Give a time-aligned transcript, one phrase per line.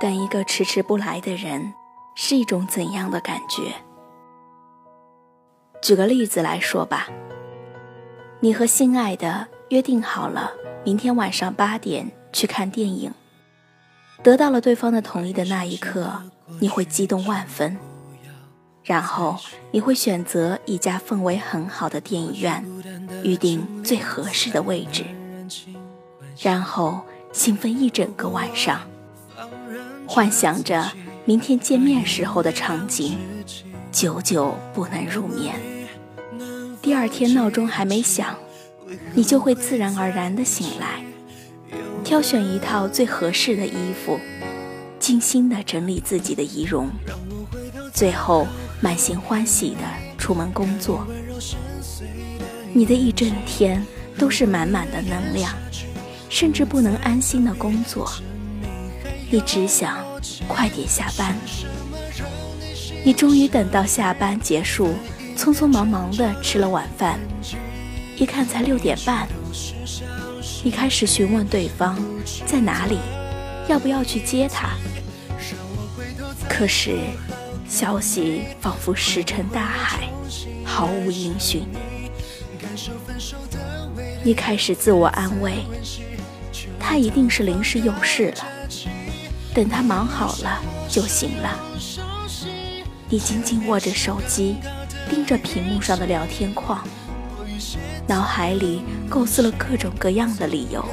[0.00, 1.74] 等一个迟迟不来的人
[2.14, 3.74] 是一种怎样的感觉？
[5.82, 7.08] 举个例子来说吧，
[8.38, 10.52] 你和心爱的约定好了
[10.84, 13.12] 明天晚上八点去看电影，
[14.22, 16.22] 得到了对方的同意的那一刻，
[16.60, 17.76] 你会激动万分，
[18.84, 19.36] 然后
[19.72, 22.64] 你会选择一家氛围很好的电影院，
[23.24, 25.04] 预定最合适的位置，
[26.40, 27.00] 然后
[27.32, 28.80] 兴奋一整个晚上，
[30.10, 30.90] 幻想着
[31.26, 33.18] 明天见面时候的场景。
[33.92, 35.54] 久久不能入眠。
[36.80, 38.34] 第二天闹钟还没响，
[39.12, 41.04] 你就会自然而然地醒来，
[42.02, 44.18] 挑选一套最合适的衣服，
[44.98, 46.88] 精心地整理自己的仪容，
[47.92, 48.46] 最后
[48.80, 49.82] 满心欢喜地
[50.16, 51.06] 出门工作。
[52.72, 53.84] 你的一整天
[54.16, 55.52] 都是满满的能量，
[56.30, 58.10] 甚至不能安心的工作，
[59.30, 60.04] 你只想
[60.46, 61.36] 快点下班。
[63.04, 64.94] 你终于等到下班结束，
[65.36, 67.20] 匆匆忙忙地吃了晚饭，
[68.16, 69.28] 一看才六点半。
[70.64, 71.96] 你开始询问对方
[72.46, 72.98] 在哪里，
[73.68, 74.70] 要不要去接他。
[76.48, 76.98] 可是，
[77.68, 80.08] 消息仿佛石沉大海，
[80.64, 81.66] 毫无音讯。
[84.24, 85.64] 你开始自我安慰，
[86.80, 88.44] 他一定是临时有事了，
[89.58, 91.58] 等他忙好了就行了。
[93.08, 94.54] 你紧紧握着手机，
[95.10, 96.86] 盯着屏幕上的聊天框，
[98.06, 100.84] 脑海里构思了各种各样的理由。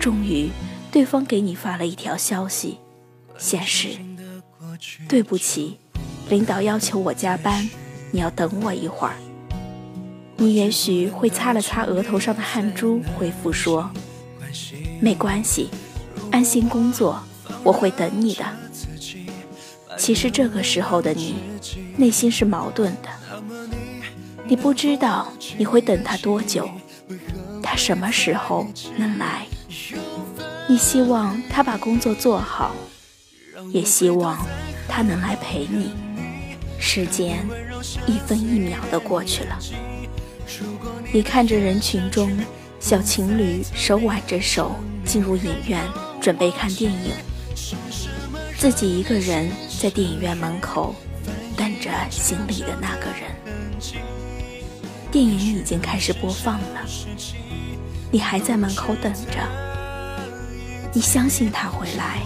[0.00, 0.48] 终于，
[0.90, 2.78] 对方给你发了一条消息，
[3.36, 3.88] 显示
[5.06, 5.76] ：“对不起，
[6.30, 7.68] 领导要求我加班，
[8.10, 9.16] 你要等我一会儿。”
[10.40, 13.90] 你也许会擦了擦额头上的汗珠，回复说
[14.98, 15.68] ：“没关系，
[16.32, 17.22] 安心工作，
[17.62, 18.44] 我会等你的。”
[19.96, 21.36] 其实这个时候的你，
[21.96, 23.08] 内心是矛盾的。
[24.44, 26.68] 你不知道你会等他多久，
[27.62, 28.66] 他什么时候
[28.96, 29.46] 能来？
[30.68, 32.74] 你希望他把工作做好，
[33.70, 34.44] 也希望
[34.88, 35.92] 他能来陪你。
[36.78, 37.46] 时间
[38.06, 39.58] 一分一秒的过去了，
[41.12, 42.36] 你看着人群中
[42.80, 45.80] 小情侣手挽着手进入影院，
[46.22, 47.12] 准备看电影。
[48.56, 49.50] 自己一个人
[49.80, 50.94] 在电影院门口
[51.56, 53.28] 等着行李的那个人。
[55.10, 56.80] 电影已经开始播放了，
[58.12, 59.46] 你还在门口等着。
[60.94, 62.20] 你相信他会来，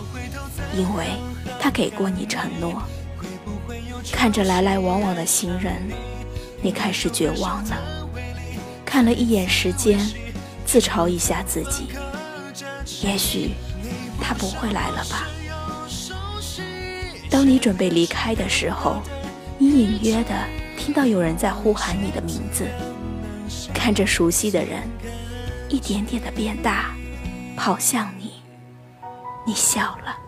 [0.76, 1.06] 因为
[1.58, 2.82] 他给过你承诺。
[4.12, 5.82] 看着来来往往的行人，
[6.60, 8.08] 你开始绝望了。
[8.84, 9.98] 看了一眼时间，
[10.66, 11.88] 自嘲一下自己，
[13.02, 13.52] 也许
[14.26, 15.28] 他不会来了吧。
[17.30, 19.00] 当你准备离开的时候，
[19.56, 20.34] 你隐约的
[20.76, 22.66] 听到有人在呼喊你的名字，
[23.72, 24.82] 看着熟悉的人
[25.68, 26.92] 一点点的变大，
[27.56, 28.42] 跑向你，
[29.46, 30.18] 你笑了。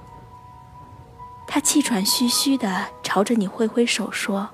[1.48, 4.48] 他气喘吁吁的朝着你挥挥手说：“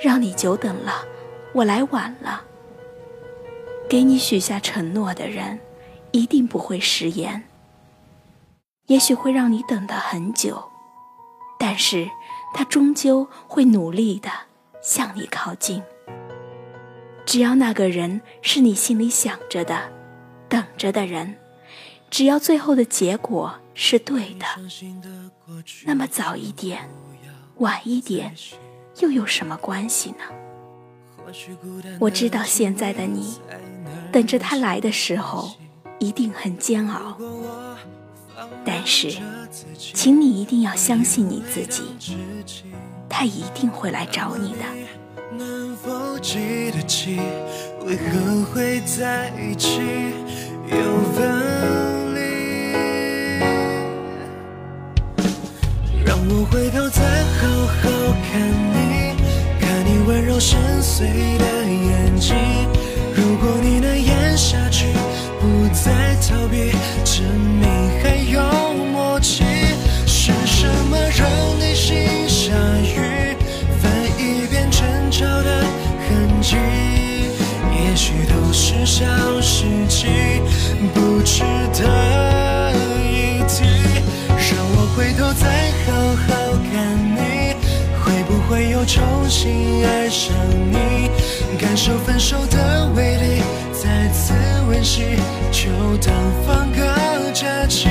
[0.00, 1.04] 让你久等了，
[1.52, 2.44] 我来晚了。”
[3.90, 5.58] 给你许下承诺的人，
[6.12, 7.42] 一定不会食言。
[8.86, 10.70] 也许会让你等得很久。
[11.58, 12.10] 但是，
[12.54, 14.30] 他终究会努力的
[14.82, 15.82] 向你靠近。
[17.24, 19.90] 只要那个人是你心里想着的、
[20.48, 21.36] 等着的人，
[22.08, 24.46] 只要最后的结果是对的，
[25.84, 26.88] 那么早一点、
[27.56, 28.32] 晚一点，
[29.00, 30.18] 又有什么关系呢？
[31.98, 33.40] 我知道现在的你，
[34.12, 35.50] 等着他来的时候，
[35.98, 37.18] 一定很煎熬。
[38.64, 39.16] 但是，
[39.94, 41.82] 请你一定要相信你自己，
[43.08, 44.58] 他一定会来找你的。
[45.38, 47.18] 能否记得起，
[47.86, 49.80] 为何会在一起
[50.70, 50.76] 又
[51.14, 52.20] 分离？
[56.04, 57.82] 让我回头再好好
[58.30, 58.30] 看
[58.72, 58.76] 你，
[59.60, 62.34] 看你温柔深邃的眼睛。
[88.96, 90.34] 重新爱上
[90.72, 91.10] 你
[91.58, 94.32] 感受分手的威力再次
[94.70, 95.02] 温习
[95.52, 96.14] 就当
[96.46, 97.90] 放个假期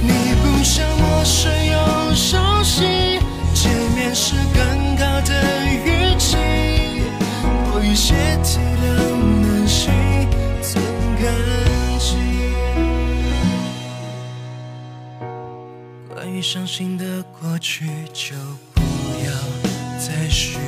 [0.00, 3.20] 你不像陌生又熟悉
[3.52, 6.38] 见面时更好的语气
[7.70, 8.86] 多一些体谅
[9.42, 9.92] 能心
[10.62, 10.82] 存
[11.20, 11.24] 感
[11.98, 12.16] 激
[16.14, 18.34] 关于伤心的过去就
[20.04, 20.58] 再续。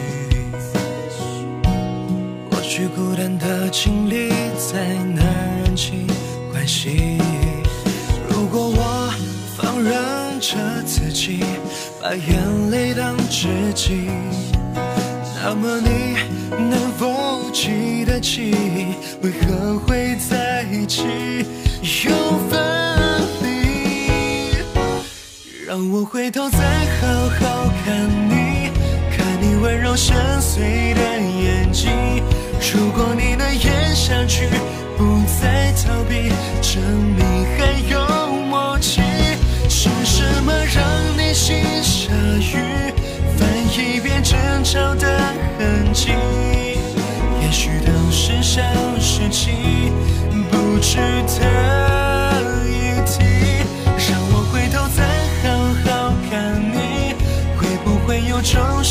[2.48, 5.26] 过去孤单的经历，再难
[5.64, 6.06] 燃起
[6.52, 7.18] 关系。
[8.28, 9.12] 如果我
[9.56, 9.92] 放任
[10.40, 11.40] 着自己，
[12.00, 14.08] 把眼泪当知己，
[15.42, 16.16] 那么你
[16.70, 18.54] 能否记得起，
[19.20, 21.02] 为何会在一起
[22.06, 22.52] 又分
[23.42, 23.48] 离？
[25.66, 26.58] 让我回头再
[27.00, 27.42] 好好，
[27.84, 28.33] 看你
[29.64, 31.90] 温柔深邃的眼睛。
[32.60, 34.46] 如果你能咽下去，
[34.98, 36.28] 不再逃避，
[36.60, 36.82] 证
[37.16, 37.24] 明
[37.56, 39.13] 还有默契。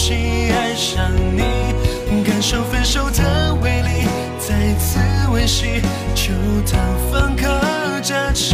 [0.03, 1.43] 重新爱上你？
[2.25, 4.05] 感受分手的威力，
[4.37, 4.99] 再次
[5.31, 5.79] 温习，
[6.13, 6.33] 就
[6.69, 6.77] 当
[7.09, 8.53] 放个假期。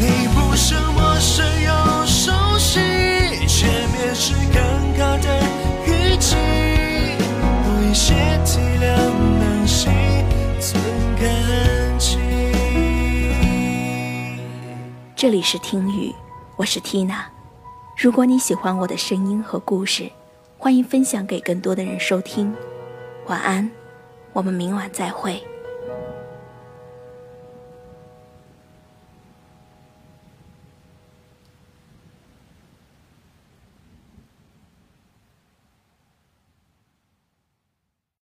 [0.00, 2.80] 你不是陌生又熟悉，
[3.46, 4.62] 见面时尴
[4.96, 5.42] 尬的
[5.84, 6.36] 语气，
[7.18, 8.14] 多一些
[8.46, 8.96] 体谅
[9.40, 9.92] 能心
[10.58, 10.82] 存
[11.20, 12.16] 感激。
[15.14, 16.14] 这里是听雨，
[16.56, 17.24] 我是 Tina。
[17.98, 20.10] 如果你喜欢我的声音和故事，
[20.62, 22.54] 欢迎分享给更多的人收听。
[23.26, 23.68] 晚安，
[24.32, 25.42] 我们明晚再会。